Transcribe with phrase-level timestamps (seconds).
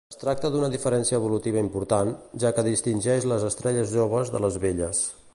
[0.13, 2.09] Es tracta d'una diferència evolutiva important,
[2.45, 5.03] ja que distingeix les estrelles joves de les velles.